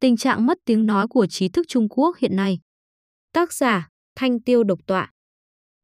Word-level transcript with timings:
Tình 0.00 0.16
trạng 0.16 0.46
mất 0.46 0.58
tiếng 0.64 0.86
nói 0.86 1.08
của 1.08 1.26
trí 1.26 1.48
thức 1.48 1.66
Trung 1.68 1.88
Quốc 1.88 2.16
hiện 2.16 2.36
nay. 2.36 2.58
Tác 3.32 3.52
giả 3.52 3.88
Thanh 4.16 4.40
Tiêu 4.40 4.64
Độc 4.64 4.78
Tọa 4.86 5.12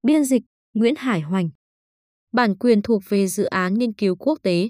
Biên 0.03 0.25
dịch 0.25 0.43
Nguyễn 0.75 0.95
Hải 0.97 1.21
Hoành 1.21 1.51
Bản 2.33 2.57
quyền 2.57 2.83
thuộc 2.83 3.03
về 3.09 3.27
dự 3.27 3.45
án 3.45 3.75
nghiên 3.75 3.93
cứu 3.93 4.17
quốc 4.17 4.39
tế 4.43 4.69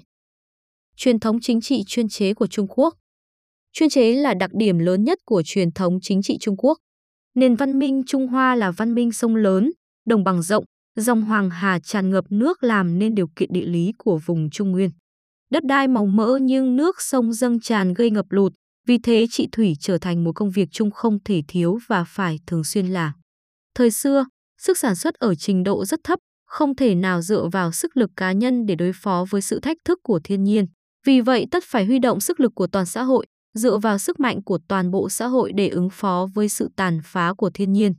Truyền 0.95 1.19
thống 1.19 1.39
chính 1.41 1.61
trị 1.61 1.83
chuyên 1.87 2.09
chế 2.09 2.33
của 2.33 2.47
Trung 2.47 2.67
Quốc 2.69 2.97
Chuyên 3.73 3.89
chế 3.89 4.15
là 4.15 4.33
đặc 4.33 4.51
điểm 4.53 4.79
lớn 4.79 5.03
nhất 5.03 5.19
của 5.25 5.41
truyền 5.45 5.71
thống 5.71 5.99
chính 6.01 6.21
trị 6.21 6.37
Trung 6.41 6.57
Quốc. 6.57 6.77
Nền 7.35 7.55
văn 7.55 7.79
minh 7.79 8.03
Trung 8.07 8.27
Hoa 8.27 8.55
là 8.55 8.71
văn 8.71 8.93
minh 8.93 9.11
sông 9.11 9.35
lớn, 9.35 9.71
đồng 10.05 10.23
bằng 10.23 10.41
rộng, 10.41 10.63
dòng 10.95 11.21
Hoàng 11.21 11.49
Hà 11.49 11.79
tràn 11.79 12.09
ngập 12.09 12.25
nước 12.29 12.63
làm 12.63 12.99
nên 12.99 13.15
điều 13.15 13.27
kiện 13.35 13.49
địa 13.53 13.65
lý 13.65 13.93
của 13.97 14.19
vùng 14.25 14.49
Trung 14.49 14.71
Nguyên. 14.71 14.89
Đất 15.49 15.63
đai 15.65 15.87
màu 15.87 16.05
mỡ 16.05 16.39
nhưng 16.41 16.75
nước 16.75 17.01
sông 17.01 17.33
dâng 17.33 17.59
tràn 17.59 17.93
gây 17.93 18.11
ngập 18.11 18.25
lụt, 18.29 18.53
vì 18.87 18.97
thế 18.97 19.27
trị 19.29 19.47
thủy 19.51 19.73
trở 19.79 19.97
thành 19.97 20.23
một 20.23 20.31
công 20.35 20.51
việc 20.51 20.69
chung 20.71 20.91
không 20.91 21.17
thể 21.25 21.41
thiếu 21.47 21.79
và 21.87 22.03
phải 22.03 22.39
thường 22.47 22.63
xuyên 22.63 22.87
làm. 22.87 23.11
Thời 23.75 23.91
xưa, 23.91 24.25
sức 24.61 24.77
sản 24.77 24.95
xuất 24.95 25.15
ở 25.15 25.35
trình 25.35 25.63
độ 25.63 25.85
rất 25.85 25.99
thấp, 26.03 26.19
không 26.45 26.75
thể 26.75 26.95
nào 26.95 27.21
dựa 27.21 27.47
vào 27.51 27.71
sức 27.71 27.97
lực 27.97 28.11
cá 28.17 28.31
nhân 28.31 28.65
để 28.65 28.75
đối 28.75 28.91
phó 28.95 29.25
với 29.29 29.41
sự 29.41 29.59
thách 29.59 29.77
thức 29.85 29.99
của 30.03 30.19
thiên 30.23 30.43
nhiên. 30.43 30.65
Vì 31.05 31.21
vậy 31.21 31.47
tất 31.51 31.63
phải 31.67 31.85
huy 31.85 31.99
động 31.99 32.19
sức 32.19 32.39
lực 32.39 32.51
của 32.55 32.67
toàn 32.67 32.85
xã 32.85 33.03
hội, 33.03 33.25
dựa 33.53 33.77
vào 33.77 33.97
sức 33.97 34.19
mạnh 34.19 34.43
của 34.43 34.59
toàn 34.67 34.91
bộ 34.91 35.09
xã 35.09 35.27
hội 35.27 35.51
để 35.55 35.67
ứng 35.67 35.89
phó 35.91 36.27
với 36.33 36.49
sự 36.49 36.69
tàn 36.75 36.99
phá 37.03 37.33
của 37.37 37.49
thiên 37.53 37.73
nhiên. 37.73 37.93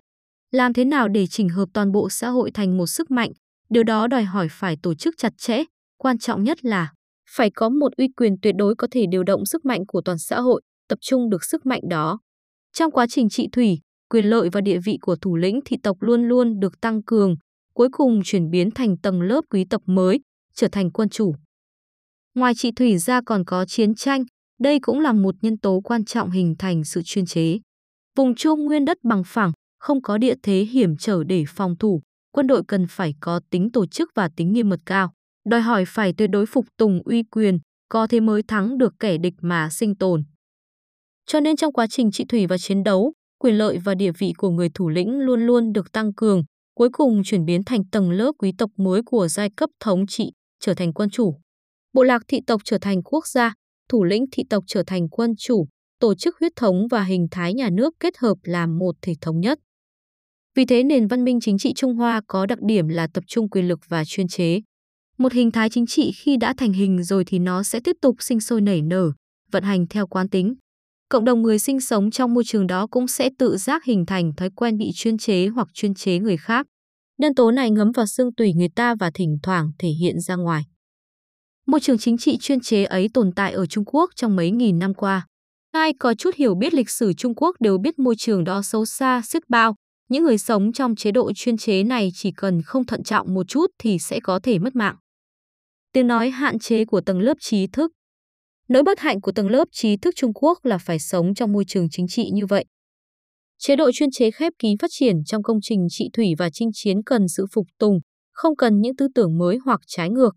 Làm 0.51 0.73
thế 0.73 0.85
nào 0.85 1.09
để 1.09 1.27
chỉnh 1.27 1.49
hợp 1.49 1.69
toàn 1.75 1.93
bộ 1.93 2.11
xã 2.11 2.29
hội 2.29 2.51
thành 2.51 2.77
một 2.77 2.87
sức 2.87 3.11
mạnh, 3.11 3.33
điều 3.71 3.83
đó 3.83 4.07
đòi 4.07 4.25
hỏi 4.25 4.49
phải 4.51 4.77
tổ 4.83 4.95
chức 4.95 5.15
chặt 5.19 5.33
chẽ, 5.39 5.65
quan 5.99 6.19
trọng 6.19 6.45
nhất 6.45 6.65
là 6.65 6.93
phải 7.31 7.51
có 7.51 7.69
một 7.69 7.93
uy 7.97 8.09
quyền 8.09 8.37
tuyệt 8.43 8.55
đối 8.59 8.75
có 8.75 8.89
thể 8.91 9.05
điều 9.11 9.23
động 9.25 9.47
sức 9.47 9.65
mạnh 9.65 9.87
của 9.87 10.01
toàn 10.05 10.19
xã 10.19 10.41
hội, 10.41 10.63
tập 10.89 10.99
trung 11.01 11.31
được 11.31 11.45
sức 11.45 11.67
mạnh 11.67 11.81
đó. 11.89 12.19
Trong 12.73 12.91
quá 12.91 13.07
trình 13.09 13.29
trị 13.29 13.49
thủy, 13.53 13.79
quyền 14.11 14.25
lợi 14.25 14.49
và 14.53 14.61
địa 14.61 14.79
vị 14.85 14.99
của 15.01 15.17
thủ 15.17 15.37
lĩnh 15.37 15.61
thị 15.65 15.77
tộc 15.83 15.97
luôn 16.01 16.29
luôn 16.29 16.61
được 16.61 16.81
tăng 16.81 17.03
cường, 17.03 17.37
cuối 17.75 17.89
cùng 17.93 18.21
chuyển 18.25 18.51
biến 18.51 18.71
thành 18.71 18.97
tầng 18.97 19.23
lớp 19.23 19.41
quý 19.51 19.65
tộc 19.71 19.83
mới, 19.87 20.21
trở 20.55 20.69
thành 20.73 20.91
quân 20.91 21.09
chủ. 21.09 21.35
Ngoài 22.35 22.55
trị 22.55 22.73
thủy 22.73 22.99
ra 22.99 23.21
còn 23.27 23.45
có 23.45 23.65
chiến 23.65 23.95
tranh, 23.95 24.25
đây 24.61 24.79
cũng 24.83 25.01
là 25.01 25.13
một 25.13 25.35
nhân 25.43 25.59
tố 25.59 25.81
quan 25.85 26.05
trọng 26.05 26.31
hình 26.31 26.55
thành 26.59 26.85
sự 26.85 27.03
chuyên 27.05 27.27
chế. 27.27 27.59
Vùng 28.17 28.35
Trung 28.35 28.65
Nguyên 28.65 28.85
đất 28.85 28.99
bằng 29.03 29.23
phẳng, 29.27 29.53
không 29.79 30.03
có 30.03 30.19
địa 30.19 30.35
thế 30.43 30.61
hiểm 30.61 30.97
trở 30.97 31.25
để 31.25 31.45
phòng 31.49 31.77
thủ, 31.79 32.01
quân 32.33 32.47
đội 32.47 32.63
cần 32.69 32.87
phải 32.87 33.15
có 33.21 33.41
tính 33.51 33.71
tổ 33.73 33.87
chức 33.87 34.11
và 34.15 34.29
tính 34.37 34.53
nghiêm 34.53 34.69
mật 34.69 34.81
cao, 34.87 35.13
đòi 35.49 35.61
hỏi 35.61 35.85
phải 35.87 36.13
tuyệt 36.13 36.31
đối 36.31 36.47
phục 36.47 36.67
tùng 36.77 37.03
uy 37.05 37.23
quyền, 37.23 37.59
có 37.89 38.07
thế 38.07 38.21
mới 38.21 38.43
thắng 38.43 38.79
được 38.79 38.95
kẻ 38.99 39.19
địch 39.19 39.35
mà 39.41 39.71
sinh 39.71 39.95
tồn. 39.97 40.25
Cho 41.27 41.41
nên 41.41 41.57
trong 41.57 41.73
quá 41.73 41.87
trình 41.87 42.11
trị 42.11 42.25
thủy 42.29 42.47
và 42.47 42.59
chiến 42.59 42.83
đấu, 42.83 43.13
quyền 43.39 43.59
lợi 43.59 43.79
và 43.85 43.95
địa 43.95 44.13
vị 44.19 44.33
của 44.39 44.51
người 44.51 44.69
thủ 44.75 44.89
lĩnh 44.89 45.19
luôn 45.19 45.47
luôn 45.47 45.73
được 45.73 45.93
tăng 45.93 46.15
cường, 46.15 46.43
cuối 46.75 46.89
cùng 46.93 47.23
chuyển 47.25 47.45
biến 47.45 47.65
thành 47.67 47.85
tầng 47.93 48.11
lớp 48.11 48.33
quý 48.39 48.53
tộc 48.59 48.71
mới 48.77 49.03
của 49.07 49.29
giai 49.29 49.51
cấp 49.57 49.71
thống 49.81 50.07
trị, 50.07 50.33
trở 50.61 50.75
thành 50.75 50.93
quân 50.93 51.11
chủ. 51.11 51.35
Bộ 51.93 52.03
lạc 52.03 52.23
thị 52.29 52.41
tộc 52.47 52.61
trở 52.65 52.79
thành 52.81 53.03
quốc 53.03 53.27
gia, 53.27 53.55
thủ 53.89 54.05
lĩnh 54.05 54.25
thị 54.33 54.43
tộc 54.51 54.65
trở 54.67 54.83
thành 54.87 55.09
quân 55.09 55.37
chủ, 55.39 55.67
tổ 56.01 56.15
chức 56.15 56.37
huyết 56.41 56.53
thống 56.57 56.87
và 56.91 57.05
hình 57.05 57.27
thái 57.31 57.55
nhà 57.55 57.71
nước 57.71 57.95
kết 58.01 58.19
hợp 58.19 58.35
làm 58.43 58.79
một 58.79 58.95
thể 59.03 59.15
thống 59.21 59.41
nhất. 59.41 59.59
Vì 60.55 60.65
thế 60.65 60.83
nền 60.83 61.07
văn 61.07 61.25
minh 61.25 61.39
chính 61.41 61.59
trị 61.59 61.73
Trung 61.77 61.95
Hoa 61.95 62.21
có 62.27 62.47
đặc 62.47 62.59
điểm 62.63 62.89
là 62.89 63.07
tập 63.15 63.25
trung 63.27 63.51
quyền 63.51 63.69
lực 63.69 63.81
và 63.89 64.05
chuyên 64.05 64.29
chế. 64.29 64.61
Một 65.19 65.33
hình 65.33 65.51
thái 65.51 65.71
chính 65.71 65.87
trị 65.87 66.13
khi 66.13 66.37
đã 66.37 66.55
thành 66.57 66.73
hình 66.73 67.03
rồi 67.03 67.25
thì 67.27 67.39
nó 67.39 67.63
sẽ 67.63 67.81
tiếp 67.85 67.97
tục 68.03 68.17
sinh 68.21 68.41
sôi 68.41 68.61
nảy 68.61 68.83
nở, 68.83 69.13
vận 69.53 69.63
hành 69.63 69.87
theo 69.87 70.07
quán 70.07 70.29
tính. 70.29 70.55
Cộng 71.15 71.25
đồng 71.25 71.43
người 71.43 71.59
sinh 71.59 71.81
sống 71.81 72.11
trong 72.11 72.35
môi 72.35 72.45
trường 72.45 72.67
đó 72.67 72.87
cũng 72.87 73.09
sẽ 73.09 73.31
tự 73.39 73.57
giác 73.57 73.85
hình 73.85 74.07
thành 74.07 74.33
thói 74.37 74.51
quen 74.51 74.79
bị 74.79 74.91
chuyên 74.95 75.19
chế 75.19 75.47
hoặc 75.47 75.69
chuyên 75.75 75.95
chế 75.95 76.19
người 76.19 76.37
khác. 76.37 76.67
Nhân 77.19 77.35
tố 77.35 77.51
này 77.51 77.71
ngấm 77.71 77.93
vào 77.93 78.07
xương 78.07 78.35
tủy 78.35 78.53
người 78.53 78.69
ta 78.77 78.95
và 79.01 79.11
thỉnh 79.15 79.39
thoảng 79.43 79.71
thể 79.79 79.89
hiện 79.89 80.21
ra 80.21 80.37
ngoài. 80.37 80.63
Môi 81.67 81.81
trường 81.81 81.99
chính 81.99 82.19
trị 82.19 82.39
chuyên 82.41 82.61
chế 82.61 82.85
ấy 82.85 83.09
tồn 83.15 83.33
tại 83.33 83.53
ở 83.53 83.67
Trung 83.67 83.85
Quốc 83.85 84.11
trong 84.17 84.37
mấy 84.37 84.51
nghìn 84.51 84.79
năm 84.79 84.95
qua. 84.95 85.27
Ai 85.73 85.93
có 85.99 86.15
chút 86.15 86.35
hiểu 86.35 86.55
biết 86.55 86.75
lịch 86.75 86.91
sử 86.91 87.13
Trung 87.13 87.35
Quốc 87.35 87.57
đều 87.61 87.79
biết 87.79 87.99
môi 87.99 88.15
trường 88.19 88.45
đó 88.45 88.63
xấu 88.63 88.85
xa, 88.85 89.23
xiết 89.25 89.43
bao. 89.49 89.75
Những 90.09 90.25
người 90.25 90.39
sống 90.39 90.73
trong 90.73 90.97
chế 90.97 91.11
độ 91.11 91.33
chuyên 91.35 91.57
chế 91.57 91.83
này 91.83 92.09
chỉ 92.15 92.33
cần 92.37 92.63
không 92.63 92.87
thận 92.87 93.03
trọng 93.03 93.35
một 93.35 93.49
chút 93.49 93.67
thì 93.79 93.99
sẽ 93.99 94.21
có 94.21 94.41
thể 94.43 94.59
mất 94.59 94.77
mạng. 94.77 94.97
Tiếng 95.93 96.07
nói 96.07 96.31
hạn 96.31 96.59
chế 96.59 96.85
của 96.85 97.01
tầng 97.01 97.21
lớp 97.21 97.37
trí 97.41 97.67
thức 97.67 97.93
Nỗi 98.69 98.83
bất 98.83 98.99
hạnh 98.99 99.21
của 99.21 99.33
tầng 99.33 99.49
lớp 99.49 99.69
trí 99.73 99.97
thức 99.97 100.15
Trung 100.17 100.33
Quốc 100.35 100.65
là 100.65 100.79
phải 100.79 100.99
sống 100.99 101.35
trong 101.35 101.53
môi 101.53 101.65
trường 101.69 101.91
chính 101.91 102.07
trị 102.09 102.31
như 102.33 102.47
vậy. 102.47 102.65
Chế 103.59 103.77
độ 103.77 103.91
chuyên 103.93 104.11
chế 104.11 104.31
khép 104.31 104.53
kín 104.59 104.79
phát 104.79 104.91
triển 104.91 105.25
trong 105.27 105.43
công 105.43 105.59
trình 105.63 105.87
trị 105.91 106.09
thủy 106.13 106.35
và 106.39 106.51
chinh 106.53 106.71
chiến 106.75 107.03
cần 107.07 107.29
sự 107.29 107.47
phục 107.53 107.67
tùng, 107.79 107.99
không 108.33 108.57
cần 108.57 108.81
những 108.81 108.97
tư 108.97 109.09
tưởng 109.15 109.39
mới 109.39 109.59
hoặc 109.65 109.81
trái 109.87 110.11
ngược. 110.11 110.31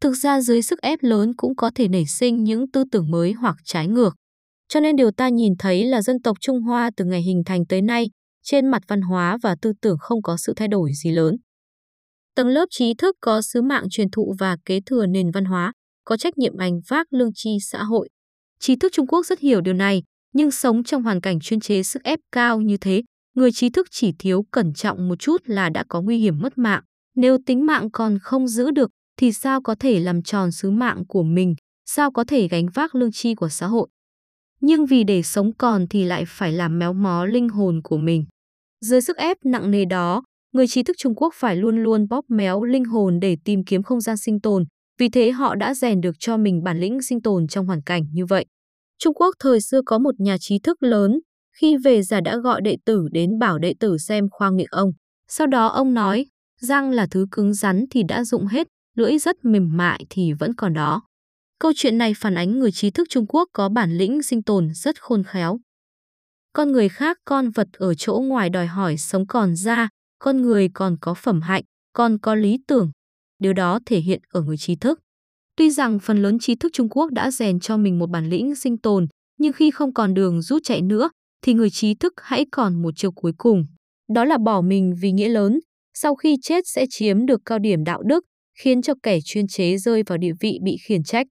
Thực 0.00 0.12
ra 0.12 0.40
dưới 0.40 0.62
sức 0.62 0.80
ép 0.82 0.98
lớn 1.02 1.32
cũng 1.36 1.56
có 1.56 1.70
thể 1.74 1.88
nảy 1.88 2.06
sinh 2.06 2.44
những 2.44 2.70
tư 2.70 2.84
tưởng 2.92 3.10
mới 3.10 3.32
hoặc 3.32 3.56
trái 3.64 3.88
ngược. 3.88 4.14
Cho 4.68 4.80
nên 4.80 4.96
điều 4.96 5.10
ta 5.10 5.28
nhìn 5.28 5.52
thấy 5.58 5.84
là 5.84 6.02
dân 6.02 6.22
tộc 6.22 6.36
Trung 6.40 6.60
Hoa 6.60 6.90
từ 6.96 7.04
ngày 7.04 7.22
hình 7.22 7.42
thành 7.46 7.66
tới 7.66 7.82
nay, 7.82 8.10
trên 8.44 8.66
mặt 8.66 8.82
văn 8.88 9.00
hóa 9.00 9.38
và 9.42 9.56
tư 9.62 9.72
tưởng 9.82 9.96
không 10.00 10.22
có 10.22 10.36
sự 10.36 10.52
thay 10.56 10.68
đổi 10.68 10.90
gì 11.02 11.10
lớn. 11.10 11.36
Tầng 12.34 12.48
lớp 12.48 12.66
trí 12.70 12.94
thức 12.94 13.16
có 13.20 13.42
sứ 13.42 13.62
mạng 13.62 13.84
truyền 13.90 14.10
thụ 14.10 14.34
và 14.38 14.56
kế 14.64 14.80
thừa 14.86 15.06
nền 15.06 15.30
văn 15.30 15.44
hóa, 15.44 15.72
có 16.08 16.16
trách 16.16 16.38
nhiệm 16.38 16.56
ảnh 16.56 16.80
vác 16.88 17.12
lương 17.12 17.30
tri 17.34 17.50
xã 17.60 17.82
hội. 17.82 18.08
Trí 18.60 18.76
thức 18.76 18.92
Trung 18.92 19.06
Quốc 19.06 19.26
rất 19.26 19.40
hiểu 19.40 19.60
điều 19.60 19.74
này, 19.74 20.02
nhưng 20.34 20.50
sống 20.50 20.84
trong 20.84 21.02
hoàn 21.02 21.20
cảnh 21.20 21.40
chuyên 21.40 21.60
chế 21.60 21.82
sức 21.82 22.02
ép 22.02 22.18
cao 22.32 22.60
như 22.60 22.76
thế, 22.76 23.02
người 23.34 23.52
trí 23.52 23.70
thức 23.70 23.86
chỉ 23.90 24.12
thiếu 24.18 24.44
cẩn 24.50 24.72
trọng 24.72 25.08
một 25.08 25.18
chút 25.18 25.42
là 25.44 25.68
đã 25.68 25.84
có 25.88 26.00
nguy 26.00 26.18
hiểm 26.18 26.38
mất 26.38 26.58
mạng. 26.58 26.82
Nếu 27.16 27.38
tính 27.46 27.66
mạng 27.66 27.90
còn 27.90 28.18
không 28.22 28.48
giữ 28.48 28.70
được, 28.70 28.90
thì 29.16 29.32
sao 29.32 29.62
có 29.62 29.74
thể 29.74 30.00
làm 30.00 30.22
tròn 30.22 30.52
sứ 30.52 30.70
mạng 30.70 31.02
của 31.08 31.22
mình, 31.22 31.54
sao 31.86 32.10
có 32.10 32.24
thể 32.24 32.48
gánh 32.48 32.66
vác 32.74 32.94
lương 32.94 33.12
tri 33.12 33.34
của 33.34 33.48
xã 33.48 33.66
hội. 33.66 33.88
Nhưng 34.60 34.86
vì 34.86 35.04
để 35.04 35.22
sống 35.22 35.52
còn 35.58 35.86
thì 35.90 36.04
lại 36.04 36.24
phải 36.28 36.52
làm 36.52 36.78
méo 36.78 36.92
mó 36.92 37.24
linh 37.24 37.48
hồn 37.48 37.80
của 37.84 37.96
mình. 37.98 38.24
Dưới 38.80 39.00
sức 39.00 39.16
ép 39.16 39.36
nặng 39.44 39.70
nề 39.70 39.84
đó, 39.84 40.22
người 40.52 40.66
trí 40.68 40.82
thức 40.82 40.96
Trung 40.98 41.14
Quốc 41.14 41.34
phải 41.36 41.56
luôn 41.56 41.82
luôn 41.82 42.08
bóp 42.08 42.24
méo 42.28 42.64
linh 42.64 42.84
hồn 42.84 43.20
để 43.20 43.36
tìm 43.44 43.64
kiếm 43.64 43.82
không 43.82 44.00
gian 44.00 44.16
sinh 44.16 44.40
tồn, 44.40 44.64
vì 44.98 45.08
thế 45.08 45.30
họ 45.30 45.54
đã 45.54 45.74
rèn 45.74 46.00
được 46.00 46.16
cho 46.18 46.36
mình 46.36 46.62
bản 46.62 46.80
lĩnh 46.80 47.02
sinh 47.02 47.22
tồn 47.22 47.46
trong 47.46 47.66
hoàn 47.66 47.82
cảnh 47.82 48.02
như 48.12 48.26
vậy. 48.26 48.46
Trung 48.98 49.14
Quốc 49.14 49.34
thời 49.38 49.60
xưa 49.60 49.80
có 49.86 49.98
một 49.98 50.20
nhà 50.20 50.36
trí 50.40 50.58
thức 50.58 50.82
lớn, 50.82 51.20
khi 51.56 51.76
về 51.76 52.02
già 52.02 52.20
đã 52.20 52.36
gọi 52.36 52.60
đệ 52.60 52.76
tử 52.84 53.08
đến 53.12 53.38
bảo 53.38 53.58
đệ 53.58 53.74
tử 53.80 53.98
xem 53.98 54.28
khoang 54.30 54.56
miệng 54.56 54.66
ông. 54.70 54.90
Sau 55.28 55.46
đó 55.46 55.66
ông 55.66 55.94
nói, 55.94 56.26
răng 56.60 56.90
là 56.90 57.06
thứ 57.10 57.26
cứng 57.30 57.54
rắn 57.54 57.84
thì 57.90 58.02
đã 58.08 58.24
dụng 58.24 58.46
hết, 58.46 58.68
lưỡi 58.96 59.18
rất 59.18 59.44
mềm 59.44 59.76
mại 59.76 60.04
thì 60.10 60.32
vẫn 60.32 60.54
còn 60.54 60.72
đó. 60.72 61.02
Câu 61.58 61.72
chuyện 61.76 61.98
này 61.98 62.12
phản 62.16 62.34
ánh 62.34 62.58
người 62.58 62.72
trí 62.72 62.90
thức 62.90 63.06
Trung 63.10 63.26
Quốc 63.28 63.48
có 63.52 63.68
bản 63.68 63.98
lĩnh 63.98 64.22
sinh 64.22 64.42
tồn 64.42 64.70
rất 64.74 65.02
khôn 65.02 65.22
khéo. 65.24 65.58
Con 66.52 66.72
người 66.72 66.88
khác 66.88 67.18
con 67.24 67.50
vật 67.50 67.68
ở 67.72 67.94
chỗ 67.94 68.22
ngoài 68.24 68.50
đòi 68.50 68.66
hỏi 68.66 68.96
sống 68.96 69.26
còn 69.26 69.56
ra, 69.56 69.88
con 70.18 70.42
người 70.42 70.68
còn 70.74 70.96
có 71.00 71.14
phẩm 71.14 71.40
hạnh, 71.40 71.62
còn 71.92 72.18
có 72.18 72.34
lý 72.34 72.58
tưởng. 72.66 72.90
Điều 73.38 73.52
đó 73.52 73.78
thể 73.86 74.00
hiện 74.00 74.20
ở 74.28 74.42
người 74.42 74.56
trí 74.56 74.76
thức. 74.76 75.00
Tuy 75.56 75.70
rằng 75.70 75.98
phần 75.98 76.22
lớn 76.22 76.38
trí 76.38 76.54
thức 76.54 76.72
Trung 76.72 76.88
Quốc 76.90 77.12
đã 77.12 77.30
rèn 77.30 77.60
cho 77.60 77.76
mình 77.76 77.98
một 77.98 78.10
bản 78.10 78.28
lĩnh 78.28 78.54
sinh 78.54 78.78
tồn, 78.78 79.06
nhưng 79.38 79.52
khi 79.52 79.70
không 79.70 79.94
còn 79.94 80.14
đường 80.14 80.42
rút 80.42 80.62
chạy 80.64 80.82
nữa, 80.82 81.10
thì 81.42 81.54
người 81.54 81.70
trí 81.70 81.94
thức 81.94 82.12
hãy 82.16 82.44
còn 82.52 82.82
một 82.82 82.90
chiều 82.96 83.12
cuối 83.12 83.32
cùng. 83.38 83.66
Đó 84.14 84.24
là 84.24 84.38
bỏ 84.38 84.60
mình 84.60 84.94
vì 85.00 85.12
nghĩa 85.12 85.28
lớn, 85.28 85.60
sau 85.94 86.14
khi 86.14 86.36
chết 86.42 86.64
sẽ 86.66 86.86
chiếm 86.90 87.26
được 87.26 87.40
cao 87.44 87.58
điểm 87.58 87.84
đạo 87.84 88.02
đức, 88.02 88.24
khiến 88.58 88.82
cho 88.82 88.94
kẻ 89.02 89.18
chuyên 89.24 89.48
chế 89.48 89.76
rơi 89.76 90.02
vào 90.06 90.18
địa 90.18 90.32
vị 90.40 90.58
bị 90.64 90.76
khiển 90.86 91.02
trách. 91.02 91.26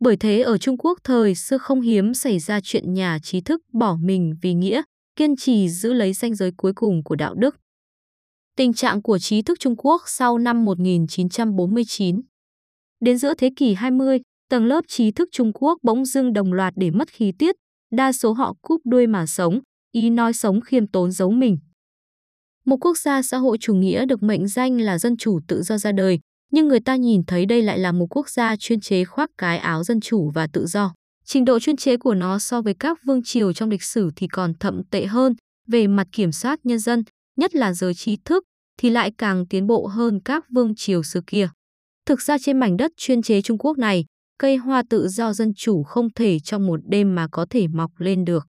Bởi 0.00 0.16
thế 0.16 0.40
ở 0.40 0.58
Trung 0.58 0.78
Quốc 0.78 0.98
thời 1.04 1.34
xưa 1.34 1.58
không 1.58 1.80
hiếm 1.80 2.14
xảy 2.14 2.38
ra 2.38 2.60
chuyện 2.62 2.94
nhà 2.94 3.18
trí 3.22 3.40
thức 3.40 3.60
bỏ 3.72 3.96
mình 4.02 4.34
vì 4.42 4.54
nghĩa, 4.54 4.82
kiên 5.16 5.36
trì 5.36 5.68
giữ 5.68 5.92
lấy 5.92 6.12
ranh 6.12 6.34
giới 6.34 6.50
cuối 6.56 6.72
cùng 6.74 7.02
của 7.04 7.16
đạo 7.16 7.34
đức. 7.34 7.56
Tình 8.56 8.72
trạng 8.72 9.02
của 9.02 9.18
trí 9.18 9.42
thức 9.42 9.60
Trung 9.60 9.74
Quốc 9.78 10.02
sau 10.06 10.38
năm 10.38 10.64
1949 10.64 12.20
Đến 13.00 13.18
giữa 13.18 13.34
thế 13.34 13.50
kỷ 13.56 13.74
20, 13.74 14.20
tầng 14.50 14.66
lớp 14.66 14.84
trí 14.88 15.10
thức 15.10 15.28
Trung 15.32 15.52
Quốc 15.54 15.78
bỗng 15.82 16.04
dưng 16.04 16.32
đồng 16.32 16.52
loạt 16.52 16.72
để 16.76 16.90
mất 16.90 17.08
khí 17.08 17.32
tiết, 17.38 17.56
đa 17.92 18.12
số 18.12 18.32
họ 18.32 18.54
cúp 18.62 18.80
đuôi 18.84 19.06
mà 19.06 19.26
sống, 19.26 19.60
ý 19.92 20.10
nói 20.10 20.32
sống 20.32 20.60
khiêm 20.60 20.86
tốn 20.86 21.12
giấu 21.12 21.30
mình. 21.30 21.58
Một 22.64 22.76
quốc 22.80 22.98
gia 22.98 23.22
xã 23.22 23.36
hội 23.36 23.58
chủ 23.60 23.74
nghĩa 23.74 24.06
được 24.06 24.22
mệnh 24.22 24.48
danh 24.48 24.80
là 24.80 24.98
dân 24.98 25.16
chủ 25.16 25.40
tự 25.48 25.62
do 25.62 25.78
ra 25.78 25.92
đời, 25.92 26.18
nhưng 26.52 26.68
người 26.68 26.80
ta 26.80 26.96
nhìn 26.96 27.22
thấy 27.26 27.46
đây 27.46 27.62
lại 27.62 27.78
là 27.78 27.92
một 27.92 28.06
quốc 28.10 28.28
gia 28.30 28.56
chuyên 28.56 28.80
chế 28.80 29.04
khoác 29.04 29.30
cái 29.38 29.58
áo 29.58 29.84
dân 29.84 30.00
chủ 30.00 30.30
và 30.34 30.46
tự 30.52 30.66
do. 30.66 30.94
Trình 31.24 31.44
độ 31.44 31.58
chuyên 31.58 31.76
chế 31.76 31.96
của 31.96 32.14
nó 32.14 32.38
so 32.38 32.62
với 32.62 32.74
các 32.74 32.98
vương 33.04 33.22
triều 33.22 33.52
trong 33.52 33.70
lịch 33.70 33.82
sử 33.82 34.10
thì 34.16 34.28
còn 34.28 34.52
thậm 34.60 34.82
tệ 34.90 35.06
hơn, 35.06 35.34
về 35.68 35.86
mặt 35.86 36.06
kiểm 36.12 36.32
soát 36.32 36.60
nhân 36.64 36.78
dân, 36.78 37.02
nhất 37.36 37.54
là 37.54 37.72
giới 37.72 37.94
trí 37.94 38.16
thức, 38.24 38.44
thì 38.78 38.90
lại 38.90 39.12
càng 39.18 39.46
tiến 39.46 39.66
bộ 39.66 39.86
hơn 39.86 40.20
các 40.24 40.44
vương 40.50 40.74
triều 40.76 41.02
xưa 41.02 41.20
kia. 41.26 41.48
Thực 42.06 42.22
ra 42.22 42.38
trên 42.38 42.60
mảnh 42.60 42.76
đất 42.76 42.92
chuyên 42.96 43.22
chế 43.22 43.42
Trung 43.42 43.58
Quốc 43.58 43.78
này, 43.78 44.04
cây 44.38 44.56
hoa 44.56 44.82
tự 44.90 45.08
do 45.08 45.32
dân 45.32 45.52
chủ 45.56 45.82
không 45.82 46.08
thể 46.14 46.38
trong 46.38 46.66
một 46.66 46.80
đêm 46.88 47.14
mà 47.14 47.28
có 47.32 47.46
thể 47.50 47.66
mọc 47.68 47.90
lên 47.98 48.24
được. 48.24 48.46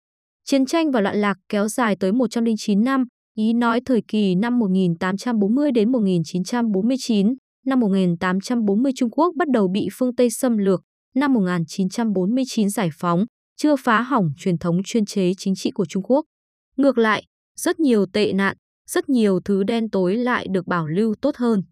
Chiến 0.45 0.67
tranh 0.67 0.91
và 0.91 1.01
loạn 1.01 1.17
lạc 1.17 1.37
kéo 1.49 1.69
dài 1.69 1.97
tới 2.01 2.13
109 2.13 2.85
năm, 2.85 3.05
ý 3.37 3.53
nói 3.53 3.81
thời 3.87 4.03
kỳ 4.09 4.35
năm 4.35 4.59
1840 4.59 5.73
đến 5.73 5.93
1949, 5.93 7.35
năm 7.67 7.81
1840 7.81 8.93
Trung 8.97 9.11
Quốc 9.11 9.35
bắt 9.37 9.49
đầu 9.49 9.69
bị 9.69 9.89
phương 9.93 10.15
Tây 10.15 10.31
xâm 10.31 10.59
lược, 10.59 10.83
năm 11.15 11.33
1949 11.33 12.71
giải 12.71 12.89
phóng, 12.99 13.25
chưa 13.57 13.77
phá 13.77 14.01
hỏng 14.01 14.29
truyền 14.37 14.59
thống 14.59 14.83
chuyên 14.85 15.05
chế 15.05 15.33
chính 15.39 15.55
trị 15.55 15.71
của 15.71 15.87
Trung 15.87 16.03
Quốc. 16.03 16.25
Ngược 16.77 16.99
lại, 16.99 17.25
rất 17.57 17.81
nhiều 17.81 18.07
tệ 18.13 18.33
nạn, 18.33 18.57
rất 18.91 19.09
nhiều 19.09 19.41
thứ 19.45 19.63
đen 19.63 19.91
tối 19.91 20.17
lại 20.17 20.47
được 20.51 20.67
bảo 20.67 20.87
lưu 20.87 21.15
tốt 21.21 21.37
hơn. 21.37 21.63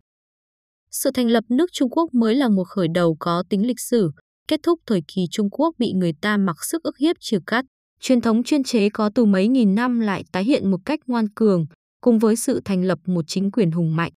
Sự 0.90 1.10
thành 1.10 1.28
lập 1.28 1.44
nước 1.48 1.70
Trung 1.72 1.90
Quốc 1.90 2.14
mới 2.14 2.34
là 2.34 2.48
một 2.48 2.64
khởi 2.64 2.88
đầu 2.94 3.16
có 3.20 3.42
tính 3.50 3.66
lịch 3.66 3.80
sử, 3.80 4.10
kết 4.48 4.60
thúc 4.62 4.80
thời 4.86 5.02
kỳ 5.14 5.26
Trung 5.30 5.50
Quốc 5.50 5.74
bị 5.78 5.92
người 5.92 6.12
ta 6.20 6.36
mặc 6.36 6.56
sức 6.64 6.82
ức 6.82 6.98
hiếp 6.98 7.16
trừ 7.20 7.38
cắt. 7.46 7.64
Truyền 8.00 8.20
thống 8.20 8.42
chuyên 8.42 8.64
chế 8.64 8.88
có 8.90 9.10
từ 9.14 9.24
mấy 9.24 9.48
nghìn 9.48 9.74
năm 9.74 10.00
lại 10.00 10.24
tái 10.32 10.44
hiện 10.44 10.70
một 10.70 10.78
cách 10.84 11.00
ngoan 11.06 11.28
cường, 11.28 11.66
cùng 12.00 12.18
với 12.18 12.36
sự 12.36 12.60
thành 12.64 12.84
lập 12.84 12.98
một 13.06 13.24
chính 13.26 13.50
quyền 13.50 13.70
hùng 13.70 13.96
mạnh. 13.96 14.12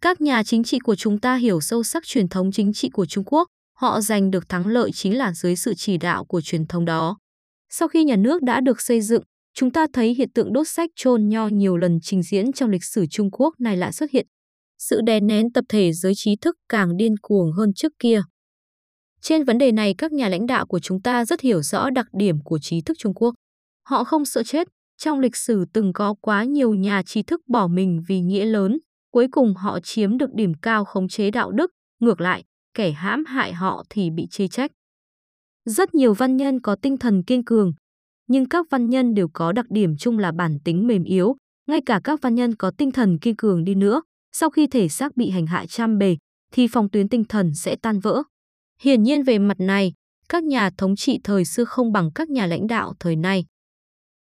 Các 0.00 0.20
nhà 0.20 0.42
chính 0.42 0.64
trị 0.64 0.78
của 0.78 0.94
chúng 0.94 1.20
ta 1.20 1.36
hiểu 1.36 1.60
sâu 1.60 1.82
sắc 1.82 2.02
truyền 2.06 2.28
thống 2.28 2.52
chính 2.52 2.72
trị 2.72 2.88
của 2.92 3.06
Trung 3.06 3.24
Quốc, 3.26 3.48
họ 3.78 4.00
giành 4.00 4.30
được 4.30 4.48
thắng 4.48 4.66
lợi 4.66 4.90
chính 4.92 5.18
là 5.18 5.32
dưới 5.32 5.56
sự 5.56 5.74
chỉ 5.76 5.98
đạo 5.98 6.24
của 6.24 6.40
truyền 6.40 6.66
thống 6.66 6.84
đó. 6.84 7.18
Sau 7.70 7.88
khi 7.88 8.04
nhà 8.04 8.16
nước 8.16 8.42
đã 8.42 8.60
được 8.60 8.80
xây 8.80 9.00
dựng, 9.00 9.22
chúng 9.54 9.70
ta 9.70 9.86
thấy 9.92 10.14
hiện 10.14 10.30
tượng 10.34 10.52
đốt 10.52 10.68
sách 10.68 10.90
chôn 10.96 11.28
nho 11.28 11.48
nhiều 11.48 11.76
lần 11.76 11.98
trình 12.02 12.22
diễn 12.22 12.52
trong 12.52 12.70
lịch 12.70 12.84
sử 12.84 13.06
Trung 13.10 13.30
Quốc 13.30 13.54
này 13.60 13.76
lại 13.76 13.92
xuất 13.92 14.10
hiện. 14.10 14.26
Sự 14.78 15.00
đè 15.06 15.20
nén 15.20 15.52
tập 15.52 15.64
thể 15.68 15.92
giới 15.92 16.12
trí 16.16 16.36
thức 16.36 16.56
càng 16.68 16.96
điên 16.96 17.14
cuồng 17.22 17.52
hơn 17.52 17.74
trước 17.74 17.92
kia. 17.98 18.22
Trên 19.20 19.44
vấn 19.44 19.58
đề 19.58 19.72
này, 19.72 19.94
các 19.98 20.12
nhà 20.12 20.28
lãnh 20.28 20.46
đạo 20.46 20.66
của 20.66 20.78
chúng 20.78 21.02
ta 21.02 21.24
rất 21.24 21.40
hiểu 21.40 21.62
rõ 21.62 21.90
đặc 21.90 22.06
điểm 22.12 22.36
của 22.44 22.58
trí 22.58 22.80
thức 22.80 22.96
Trung 22.98 23.14
Quốc. 23.14 23.34
Họ 23.86 24.04
không 24.04 24.24
sợ 24.24 24.42
chết. 24.42 24.68
Trong 24.98 25.20
lịch 25.20 25.36
sử 25.36 25.64
từng 25.72 25.92
có 25.92 26.14
quá 26.20 26.44
nhiều 26.44 26.74
nhà 26.74 27.02
trí 27.06 27.22
thức 27.22 27.40
bỏ 27.48 27.66
mình 27.66 28.02
vì 28.08 28.20
nghĩa 28.20 28.44
lớn, 28.44 28.78
cuối 29.12 29.26
cùng 29.30 29.54
họ 29.54 29.78
chiếm 29.80 30.18
được 30.18 30.34
điểm 30.34 30.52
cao 30.62 30.84
khống 30.84 31.08
chế 31.08 31.30
đạo 31.30 31.50
đức, 31.50 31.70
ngược 32.00 32.20
lại, 32.20 32.44
kẻ 32.74 32.90
hãm 32.90 33.24
hại 33.24 33.52
họ 33.52 33.84
thì 33.90 34.10
bị 34.10 34.26
chê 34.30 34.48
trách. 34.48 34.70
Rất 35.64 35.94
nhiều 35.94 36.14
văn 36.14 36.36
nhân 36.36 36.60
có 36.60 36.76
tinh 36.82 36.96
thần 36.96 37.22
kiên 37.22 37.44
cường, 37.44 37.72
nhưng 38.26 38.48
các 38.48 38.66
văn 38.70 38.90
nhân 38.90 39.14
đều 39.14 39.28
có 39.32 39.52
đặc 39.52 39.66
điểm 39.70 39.96
chung 39.96 40.18
là 40.18 40.32
bản 40.32 40.58
tính 40.64 40.86
mềm 40.86 41.04
yếu, 41.04 41.36
ngay 41.66 41.80
cả 41.86 42.00
các 42.04 42.22
văn 42.22 42.34
nhân 42.34 42.56
có 42.56 42.72
tinh 42.78 42.90
thần 42.92 43.18
kiên 43.18 43.36
cường 43.36 43.64
đi 43.64 43.74
nữa, 43.74 44.02
sau 44.32 44.50
khi 44.50 44.66
thể 44.66 44.88
xác 44.88 45.16
bị 45.16 45.30
hành 45.30 45.46
hại 45.46 45.66
trăm 45.66 45.98
bề, 45.98 46.16
thì 46.52 46.66
phòng 46.68 46.90
tuyến 46.90 47.08
tinh 47.08 47.24
thần 47.24 47.54
sẽ 47.54 47.76
tan 47.76 48.00
vỡ. 48.00 48.22
Hiển 48.80 49.02
nhiên 49.02 49.22
về 49.22 49.38
mặt 49.38 49.60
này, 49.60 49.92
các 50.28 50.44
nhà 50.44 50.70
thống 50.78 50.96
trị 50.96 51.20
thời 51.24 51.44
xưa 51.44 51.64
không 51.64 51.92
bằng 51.92 52.10
các 52.14 52.30
nhà 52.30 52.46
lãnh 52.46 52.66
đạo 52.66 52.94
thời 53.00 53.16
nay. 53.16 53.44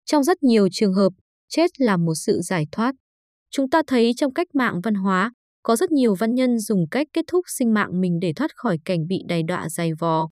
Trong 0.04 0.24
rất 0.24 0.42
nhiều 0.42 0.68
trường 0.72 0.94
hợp, 0.94 1.12
chết 1.48 1.80
là 1.80 1.96
một 1.96 2.14
sự 2.14 2.40
giải 2.40 2.66
thoát. 2.72 2.94
Chúng 3.50 3.70
ta 3.70 3.82
thấy 3.86 4.12
trong 4.16 4.32
cách 4.32 4.54
mạng 4.54 4.80
văn 4.84 4.94
hóa, 4.94 5.32
có 5.62 5.76
rất 5.76 5.92
nhiều 5.92 6.14
văn 6.14 6.34
nhân 6.34 6.58
dùng 6.58 6.88
cách 6.90 7.06
kết 7.12 7.24
thúc 7.26 7.44
sinh 7.58 7.74
mạng 7.74 8.00
mình 8.00 8.18
để 8.20 8.32
thoát 8.36 8.50
khỏi 8.56 8.78
cảnh 8.84 9.06
bị 9.06 9.22
đày 9.28 9.42
đọa 9.42 9.68
dày 9.68 9.94
vò. 9.94 10.28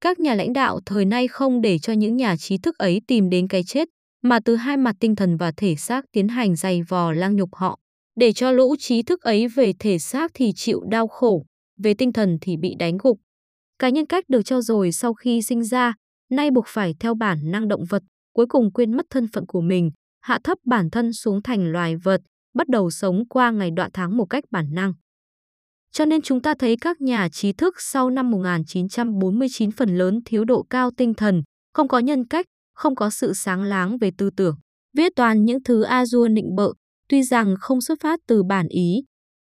Các 0.00 0.20
nhà 0.20 0.34
lãnh 0.34 0.52
đạo 0.52 0.80
thời 0.86 1.04
nay 1.04 1.28
không 1.28 1.60
để 1.60 1.78
cho 1.78 1.92
những 1.92 2.16
nhà 2.16 2.36
trí 2.36 2.58
thức 2.58 2.78
ấy 2.78 3.00
tìm 3.06 3.30
đến 3.30 3.48
cái 3.48 3.64
chết, 3.64 3.88
mà 4.22 4.40
từ 4.44 4.56
hai 4.56 4.76
mặt 4.76 4.96
tinh 5.00 5.16
thần 5.16 5.36
và 5.36 5.52
thể 5.56 5.76
xác 5.76 6.04
tiến 6.12 6.28
hành 6.28 6.56
dày 6.56 6.82
vò 6.82 7.12
lang 7.12 7.36
nhục 7.36 7.54
họ, 7.54 7.78
để 8.16 8.32
cho 8.32 8.50
lũ 8.50 8.76
trí 8.78 9.02
thức 9.02 9.22
ấy 9.22 9.48
về 9.48 9.72
thể 9.78 9.98
xác 9.98 10.30
thì 10.34 10.52
chịu 10.56 10.80
đau 10.90 11.08
khổ, 11.08 11.44
về 11.82 11.94
tinh 11.94 12.12
thần 12.12 12.38
thì 12.40 12.56
bị 12.56 12.74
đánh 12.78 12.98
gục. 13.02 13.18
Cái 13.78 13.92
nhân 13.92 14.06
cách 14.06 14.24
được 14.28 14.42
cho 14.42 14.60
rồi 14.60 14.92
sau 14.92 15.14
khi 15.14 15.42
sinh 15.42 15.64
ra, 15.64 15.94
nay 16.30 16.50
buộc 16.50 16.64
phải 16.68 16.94
theo 17.00 17.14
bản 17.14 17.38
năng 17.50 17.68
động 17.68 17.84
vật, 17.84 18.02
cuối 18.32 18.46
cùng 18.46 18.72
quên 18.72 18.96
mất 18.96 19.06
thân 19.10 19.26
phận 19.32 19.46
của 19.46 19.60
mình, 19.60 19.90
hạ 20.20 20.38
thấp 20.44 20.58
bản 20.64 20.90
thân 20.90 21.12
xuống 21.12 21.42
thành 21.42 21.72
loài 21.72 21.96
vật, 21.96 22.20
bắt 22.54 22.68
đầu 22.68 22.90
sống 22.90 23.28
qua 23.28 23.50
ngày 23.50 23.70
đoạn 23.70 23.90
tháng 23.94 24.16
một 24.16 24.26
cách 24.30 24.44
bản 24.50 24.66
năng. 24.74 24.92
Cho 25.92 26.04
nên 26.04 26.22
chúng 26.22 26.42
ta 26.42 26.54
thấy 26.58 26.76
các 26.80 27.00
nhà 27.00 27.28
trí 27.28 27.52
thức 27.52 27.74
sau 27.78 28.10
năm 28.10 28.30
1949 28.30 29.70
phần 29.70 29.98
lớn 29.98 30.20
thiếu 30.24 30.44
độ 30.44 30.66
cao 30.70 30.90
tinh 30.96 31.14
thần, 31.14 31.42
không 31.74 31.88
có 31.88 31.98
nhân 31.98 32.26
cách, 32.26 32.46
không 32.74 32.94
có 32.94 33.10
sự 33.10 33.32
sáng 33.32 33.62
láng 33.62 33.98
về 33.98 34.10
tư 34.18 34.30
tưởng. 34.36 34.56
Viết 34.96 35.12
toàn 35.16 35.44
những 35.44 35.62
thứ 35.62 35.82
a 35.82 36.06
dua 36.06 36.28
nịnh 36.28 36.54
bợ, 36.56 36.72
tuy 37.08 37.22
rằng 37.22 37.54
không 37.60 37.80
xuất 37.80 37.98
phát 38.02 38.20
từ 38.26 38.42
bản 38.42 38.68
ý. 38.68 39.02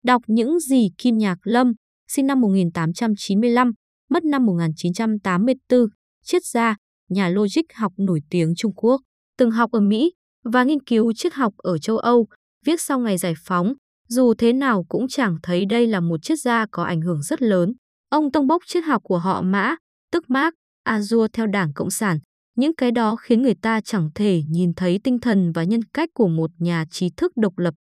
Đọc 0.04 0.22
những 0.28 0.60
gì 0.60 0.90
Kim 0.98 1.18
Nhạc 1.18 1.38
Lâm, 1.44 1.74
sinh 2.08 2.28
năm 2.28 2.42
1895, 2.42 3.72
mất 4.10 4.24
năm 4.24 4.46
1984, 4.46 5.80
triết 6.24 6.42
gia, 6.46 6.76
nhà 7.10 7.30
logic 7.30 7.62
học 7.76 7.94
nổi 7.98 8.20
tiếng 8.30 8.54
Trung 8.58 8.74
Quốc, 8.76 9.02
từng 9.38 9.52
học 9.52 9.72
ở 9.72 9.80
Mỹ 9.80 10.14
và 10.44 10.64
nghiên 10.64 10.84
cứu 10.84 11.14
triết 11.14 11.34
học 11.34 11.54
ở 11.58 11.78
châu 11.78 11.98
Âu, 11.98 12.28
viết 12.66 12.82
sau 12.82 13.00
ngày 13.00 13.18
giải 13.18 13.34
phóng, 13.46 13.74
dù 14.10 14.34
thế 14.34 14.54
nào 14.54 14.86
cũng 14.90 15.08
chẳng 15.08 15.38
thấy 15.44 15.66
đây 15.66 15.88
là 15.88 16.00
một 16.00 16.18
triết 16.24 16.40
gia 16.40 16.66
có 16.72 16.84
ảnh 16.84 17.02
hưởng 17.02 17.22
rất 17.22 17.42
lớn. 17.42 17.74
Ông 18.10 18.32
tông 18.32 18.48
bốc 18.48 18.64
triết 18.68 18.84
học 18.84 19.02
của 19.04 19.18
họ 19.18 19.42
Mã, 19.42 19.76
tức 20.12 20.30
Mark, 20.30 20.56
Azure 20.88 21.28
theo 21.34 21.48
Đảng 21.48 21.74
Cộng 21.74 21.90
sản. 21.90 22.20
Những 22.56 22.76
cái 22.76 22.92
đó 22.92 23.16
khiến 23.16 23.42
người 23.42 23.56
ta 23.62 23.82
chẳng 23.82 24.10
thể 24.16 24.42
nhìn 24.50 24.74
thấy 24.74 25.00
tinh 25.04 25.20
thần 25.20 25.52
và 25.52 25.64
nhân 25.64 25.82
cách 25.94 26.10
của 26.14 26.28
một 26.28 26.52
nhà 26.58 26.86
trí 26.92 27.10
thức 27.18 27.32
độc 27.36 27.58
lập. 27.58 27.74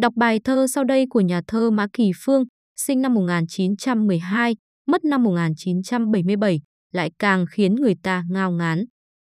Đọc 0.00 0.12
bài 0.16 0.40
thơ 0.44 0.66
sau 0.66 0.84
đây 0.84 1.06
của 1.10 1.20
nhà 1.20 1.40
thơ 1.46 1.70
Mã 1.70 1.86
Kỳ 1.92 2.10
Phương, 2.24 2.44
sinh 2.76 3.02
năm 3.02 3.14
1912, 3.14 4.56
mất 4.86 5.04
năm 5.04 5.22
1977, 5.22 6.60
lại 6.92 7.10
càng 7.18 7.44
khiến 7.50 7.74
người 7.74 7.94
ta 8.02 8.24
ngao 8.30 8.52
ngán. 8.52 8.84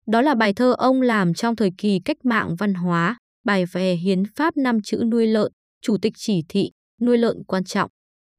Đó 0.06 0.22
là 0.22 0.34
bài 0.34 0.52
thơ 0.54 0.74
ông 0.78 1.02
làm 1.02 1.34
trong 1.34 1.56
thời 1.56 1.70
kỳ 1.78 2.00
cách 2.04 2.24
mạng 2.24 2.56
văn 2.58 2.74
hóa, 2.74 3.18
bài 3.44 3.64
về 3.72 3.94
hiến 3.94 4.22
pháp 4.36 4.56
năm 4.56 4.78
chữ 4.84 5.04
nuôi 5.10 5.26
lợn, 5.26 5.52
chủ 5.84 5.96
tịch 6.02 6.12
chỉ 6.16 6.42
thị, 6.48 6.70
nuôi 7.00 7.18
lợn 7.18 7.36
quan 7.46 7.64
trọng. 7.64 7.90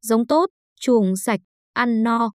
Giống 0.02 0.28
tốt, 0.28 0.50
chuồng 0.80 1.16
sạch, 1.16 1.40
ăn 1.74 2.04
no, 2.04 2.32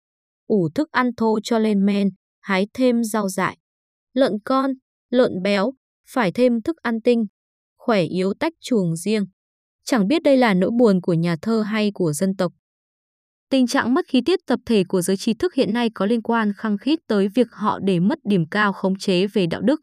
ủ 0.47 0.69
thức 0.75 0.91
ăn 0.91 1.09
thô 1.17 1.39
cho 1.43 1.59
lên 1.59 1.85
men, 1.85 2.09
hái 2.41 2.67
thêm 2.73 3.03
rau 3.03 3.29
dại. 3.29 3.57
Lợn 4.13 4.31
con, 4.45 4.71
lợn 5.09 5.31
béo, 5.43 5.73
phải 6.09 6.31
thêm 6.31 6.61
thức 6.61 6.77
ăn 6.77 7.01
tinh, 7.01 7.25
khỏe 7.77 8.01
yếu 8.03 8.33
tách 8.39 8.53
chuồng 8.61 8.95
riêng. 8.95 9.25
Chẳng 9.83 10.07
biết 10.07 10.23
đây 10.23 10.37
là 10.37 10.53
nỗi 10.53 10.71
buồn 10.79 11.01
của 11.01 11.13
nhà 11.13 11.35
thơ 11.41 11.61
hay 11.61 11.91
của 11.93 12.13
dân 12.13 12.35
tộc. 12.35 12.53
Tình 13.49 13.67
trạng 13.67 13.93
mất 13.93 14.05
khí 14.07 14.21
tiết 14.25 14.39
tập 14.47 14.59
thể 14.65 14.83
của 14.83 15.01
giới 15.01 15.17
trí 15.17 15.33
thức 15.33 15.53
hiện 15.53 15.73
nay 15.73 15.89
có 15.95 16.05
liên 16.05 16.21
quan 16.21 16.53
khăng 16.57 16.77
khít 16.77 16.99
tới 17.07 17.27
việc 17.27 17.47
họ 17.51 17.79
để 17.79 17.99
mất 17.99 18.19
điểm 18.23 18.45
cao 18.51 18.73
khống 18.73 18.97
chế 18.97 19.27
về 19.27 19.45
đạo 19.47 19.61
đức. 19.61 19.81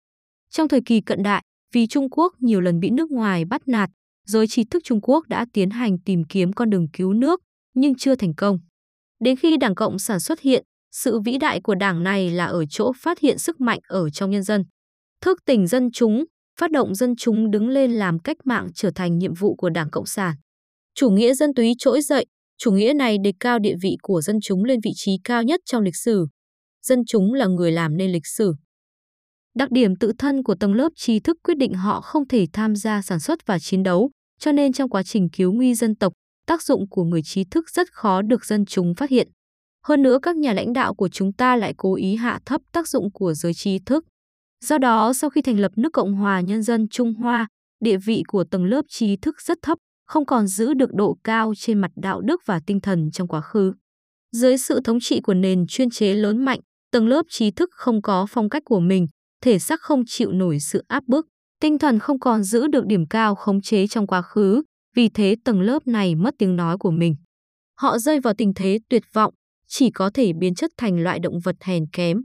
Trong 0.51 0.69
thời 0.69 0.81
kỳ 0.87 1.01
cận 1.01 1.23
đại, 1.23 1.43
vì 1.73 1.87
Trung 1.87 2.11
Quốc 2.11 2.35
nhiều 2.39 2.61
lần 2.61 2.81
bị 2.81 2.91
nước 2.91 3.11
ngoài 3.11 3.45
bắt 3.45 3.69
nạt, 3.69 3.91
giới 4.27 4.47
trí 4.47 4.65
thức 4.65 4.83
Trung 4.85 5.01
Quốc 5.03 5.29
đã 5.29 5.47
tiến 5.53 5.71
hành 5.71 5.99
tìm 5.99 6.25
kiếm 6.25 6.53
con 6.53 6.71
đường 6.71 6.87
cứu 6.93 7.13
nước, 7.13 7.41
nhưng 7.75 7.95
chưa 7.95 8.15
thành 8.15 8.35
công. 8.35 8.59
Đến 9.21 9.37
khi 9.37 9.57
Đảng 9.57 9.75
Cộng 9.75 9.99
sản 9.99 10.21
xuất 10.21 10.41
hiện, 10.41 10.65
sự 10.93 11.21
vĩ 11.21 11.39
đại 11.39 11.61
của 11.61 11.75
đảng 11.75 12.03
này 12.03 12.31
là 12.31 12.45
ở 12.47 12.65
chỗ 12.71 12.93
phát 12.97 13.19
hiện 13.21 13.39
sức 13.39 13.61
mạnh 13.61 13.79
ở 13.89 14.11
trong 14.11 14.31
nhân 14.31 14.43
dân. 14.43 14.65
Thức 15.21 15.39
tỉnh 15.47 15.67
dân 15.67 15.91
chúng, 15.93 16.25
phát 16.61 16.71
động 16.71 16.95
dân 16.95 17.17
chúng 17.17 17.51
đứng 17.51 17.69
lên 17.69 17.93
làm 17.93 18.19
cách 18.19 18.37
mạng 18.45 18.69
trở 18.75 18.91
thành 18.95 19.19
nhiệm 19.19 19.35
vụ 19.35 19.55
của 19.55 19.71
Đảng 19.71 19.91
Cộng 19.91 20.07
sản. 20.07 20.35
Chủ 20.95 21.11
nghĩa 21.11 21.35
dân 21.35 21.55
túy 21.55 21.75
trỗi 21.79 22.01
dậy, 22.03 22.27
chủ 22.59 22.73
nghĩa 22.73 22.93
này 22.93 23.17
đề 23.25 23.33
cao 23.41 23.59
địa 23.59 23.75
vị 23.83 23.97
của 24.03 24.23
dân 24.23 24.37
chúng 24.43 24.65
lên 24.65 24.81
vị 24.85 24.91
trí 24.95 25.13
cao 25.25 25.43
nhất 25.43 25.61
trong 25.67 25.83
lịch 25.83 25.97
sử. 25.97 26.27
Dân 26.83 26.99
chúng 27.07 27.35
là 27.35 27.47
người 27.47 27.73
làm 27.73 27.97
nên 27.97 28.13
lịch 28.13 28.27
sử. 28.27 28.55
Đặc 29.55 29.71
điểm 29.71 29.97
tự 29.97 30.13
thân 30.19 30.43
của 30.43 30.55
tầng 30.55 30.75
lớp 30.75 30.89
trí 30.97 31.21
thức 31.21 31.37
quyết 31.43 31.59
định 31.59 31.75
họ 31.75 32.01
không 32.01 32.29
thể 32.29 32.47
tham 32.53 32.77
gia 32.77 33.03
sản 33.03 33.21
xuất 33.21 33.47
và 33.47 33.59
chiến 33.59 33.83
đấu, 33.83 34.11
cho 34.41 34.53
nên 34.53 34.73
trong 34.73 34.91
quá 34.91 35.03
trình 35.03 35.29
cứu 35.31 35.53
nguy 35.53 35.75
dân 35.75 35.95
tộc, 35.95 36.13
tác 36.47 36.63
dụng 36.63 36.89
của 36.89 37.05
người 37.05 37.23
trí 37.25 37.45
thức 37.45 37.71
rất 37.71 37.93
khó 37.93 38.23
được 38.23 38.45
dân 38.45 38.65
chúng 38.67 38.95
phát 38.95 39.11
hiện. 39.11 39.29
Hơn 39.87 40.03
nữa 40.03 40.19
các 40.23 40.37
nhà 40.37 40.53
lãnh 40.53 40.73
đạo 40.73 40.95
của 40.95 41.09
chúng 41.09 41.33
ta 41.33 41.57
lại 41.57 41.75
cố 41.77 41.95
ý 41.95 42.17
hạ 42.17 42.41
thấp 42.47 42.61
tác 42.73 42.89
dụng 42.89 43.13
của 43.13 43.35
giới 43.35 43.55
trí 43.55 43.79
thức. 43.79 44.05
Do 44.65 44.79
đó, 44.79 45.13
sau 45.13 45.31
khi 45.31 45.43
thành 45.43 45.59
lập 45.59 45.73
nước 45.77 45.93
Cộng 45.93 46.15
hòa 46.15 46.41
Nhân 46.41 46.63
dân 46.63 46.89
Trung 46.89 47.15
Hoa, 47.15 47.49
địa 47.81 47.97
vị 47.97 48.23
của 48.29 48.45
tầng 48.45 48.65
lớp 48.65 48.83
trí 48.89 49.17
thức 49.17 49.41
rất 49.41 49.59
thấp, 49.63 49.79
không 50.07 50.27
còn 50.27 50.47
giữ 50.47 50.75
được 50.75 50.95
độ 50.95 51.17
cao 51.25 51.53
trên 51.57 51.79
mặt 51.79 51.91
đạo 51.97 52.21
đức 52.21 52.41
và 52.47 52.61
tinh 52.67 52.81
thần 52.81 53.11
trong 53.11 53.29
quá 53.29 53.41
khứ. 53.41 53.73
Dưới 54.33 54.59
sự 54.59 54.81
thống 54.85 54.99
trị 55.01 55.21
của 55.21 55.35
nền 55.35 55.67
chuyên 55.67 55.91
chế 55.91 56.15
lớn 56.15 56.45
mạnh, 56.45 56.61
tầng 56.93 57.09
lớp 57.09 57.23
trí 57.29 57.51
thức 57.51 57.69
không 57.73 58.03
có 58.03 58.27
phong 58.31 58.49
cách 58.49 58.63
của 58.65 58.81
mình, 58.81 59.07
thể 59.45 59.59
xác 59.59 59.81
không 59.81 60.03
chịu 60.07 60.33
nổi 60.33 60.61
sự 60.61 60.85
áp 60.89 61.05
bức, 61.07 61.27
tinh 61.61 61.79
thần 61.79 61.99
không 61.99 62.21
còn 62.21 62.43
giữ 62.43 62.67
được 62.67 62.87
điểm 62.87 63.07
cao 63.07 63.35
khống 63.35 63.63
chế 63.63 63.87
trong 63.87 64.07
quá 64.07 64.23
khứ, 64.23 64.63
vì 64.97 65.09
thế 65.09 65.37
tầng 65.45 65.61
lớp 65.61 65.87
này 65.87 66.15
mất 66.15 66.35
tiếng 66.39 66.57
nói 66.57 66.79
của 66.79 66.91
mình. 66.91 67.17
Họ 67.81 67.99
rơi 67.99 68.21
vào 68.21 68.35
tình 68.39 68.55
thế 68.55 68.79
tuyệt 68.89 69.03
vọng, 69.13 69.35
chỉ 69.69 69.91
có 69.91 70.11
thể 70.15 70.33
biến 70.33 70.55
chất 70.55 70.71
thành 70.77 71.03
loại 71.03 71.19
động 71.19 71.41
vật 71.45 71.57
hèn 71.61 71.87
kém. 71.93 72.23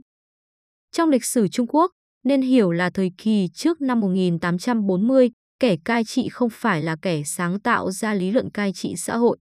Trong 0.92 1.08
lịch 1.08 1.24
sử 1.24 1.48
Trung 1.48 1.66
Quốc, 1.66 1.90
nên 2.24 2.42
hiểu 2.42 2.72
là 2.72 2.90
thời 2.90 3.10
kỳ 3.18 3.48
trước 3.54 3.80
năm 3.80 4.00
1840, 4.00 5.30
kẻ 5.60 5.76
cai 5.84 6.04
trị 6.04 6.28
không 6.28 6.48
phải 6.52 6.82
là 6.82 6.96
kẻ 7.02 7.22
sáng 7.26 7.60
tạo 7.60 7.90
ra 7.90 8.14
lý 8.14 8.30
luận 8.30 8.50
cai 8.50 8.72
trị 8.72 8.94
xã 8.96 9.16
hội. 9.16 9.38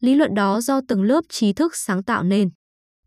Lý 0.00 0.14
luận 0.14 0.34
đó 0.34 0.60
do 0.60 0.80
tầng 0.88 1.02
lớp 1.02 1.20
trí 1.28 1.52
thức 1.52 1.76
sáng 1.76 2.02
tạo 2.02 2.22
nên. 2.22 2.50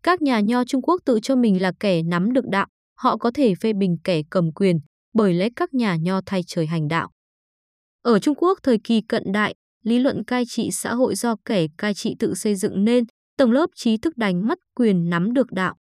Các 0.02 0.22
nhà 0.22 0.40
nho 0.40 0.64
Trung 0.64 0.82
Quốc 0.82 1.00
tự 1.04 1.18
cho 1.22 1.36
mình 1.36 1.62
là 1.62 1.72
kẻ 1.80 2.02
nắm 2.02 2.32
được 2.32 2.44
đạo, 2.50 2.66
họ 2.94 3.16
có 3.16 3.30
thể 3.34 3.54
phê 3.54 3.72
bình 3.72 3.96
kẻ 4.04 4.22
cầm 4.30 4.52
quyền, 4.52 4.78
bởi 5.14 5.34
lẽ 5.34 5.48
các 5.56 5.74
nhà 5.74 5.96
nho 5.96 6.20
thay 6.26 6.40
trời 6.46 6.66
hành 6.66 6.88
đạo. 6.88 7.10
Ở 8.02 8.18
Trung 8.18 8.34
Quốc 8.34 8.58
thời 8.62 8.78
kỳ 8.84 9.00
cận 9.00 9.22
đại, 9.32 9.54
lý 9.82 9.98
luận 9.98 10.24
cai 10.24 10.44
trị 10.48 10.68
xã 10.72 10.94
hội 10.94 11.14
do 11.14 11.36
kẻ 11.44 11.66
cai 11.78 11.94
trị 11.94 12.14
tự 12.18 12.34
xây 12.34 12.54
dựng 12.54 12.84
nên, 12.84 13.04
tầng 13.36 13.52
lớp 13.52 13.66
trí 13.76 13.96
thức 13.96 14.16
đánh 14.16 14.46
mất 14.48 14.58
quyền 14.74 15.08
nắm 15.08 15.32
được 15.32 15.52
đạo. 15.52 15.74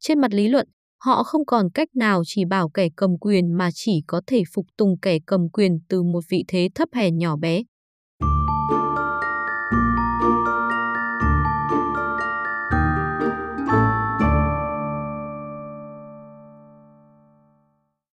Trên 0.00 0.20
mặt 0.20 0.34
lý 0.34 0.48
luận, 0.48 0.68
họ 1.04 1.22
không 1.22 1.46
còn 1.46 1.70
cách 1.74 1.88
nào 1.94 2.22
chỉ 2.26 2.44
bảo 2.44 2.68
kẻ 2.68 2.88
cầm 2.96 3.10
quyền 3.20 3.52
mà 3.52 3.70
chỉ 3.74 4.02
có 4.06 4.20
thể 4.26 4.42
phục 4.54 4.66
tùng 4.76 4.98
kẻ 5.02 5.18
cầm 5.26 5.48
quyền 5.52 5.78
từ 5.88 6.02
một 6.02 6.24
vị 6.28 6.44
thế 6.48 6.68
thấp 6.74 6.88
hèn 6.92 7.18
nhỏ 7.18 7.36
bé. 7.36 7.62